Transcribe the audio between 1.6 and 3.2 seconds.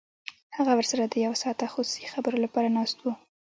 خصوصي خبرو لپاره ناست و